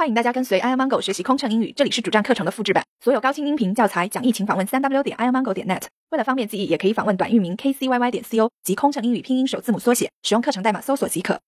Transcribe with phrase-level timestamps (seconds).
[0.00, 5.82] 欢迎大家跟随 i amango 学习空乘英语，这里是主站课程的复制版，所有高清音频教材讲义，请访问三 w 点 i amango 点 net。
[6.08, 11.42] 为了方便记忆，也可以访问短域名 kcyy 点 co 及空乘英语拼音首字母缩写，使用课程代码搜索即可。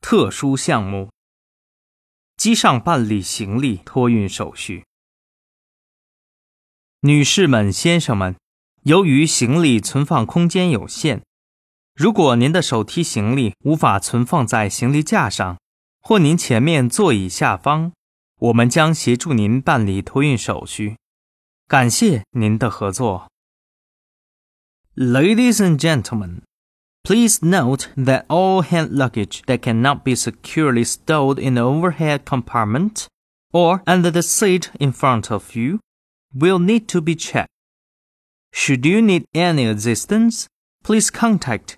[0.00, 1.10] 特殊项目：
[2.36, 4.84] 机上办理行李托运手续。
[7.02, 8.34] 女士们、先生们，
[8.82, 11.22] 由于行李存放空间有限。
[11.97, 15.57] 如果您的手提行李无法存放在行李架上，
[16.01, 17.93] 或您前面座椅下方，
[18.39, 20.97] 我们将协助您办理托运手续。
[21.67, 23.29] 感谢您的合作。
[24.95, 26.41] Ladies and gentlemen,
[27.03, 33.05] please note that all hand luggage that cannot be securely stowed in the overhead compartment
[33.51, 35.79] or under the seat in front of you
[36.33, 37.47] will need to be checked.
[38.51, 40.47] Should you need any assistance,
[40.83, 41.77] please contact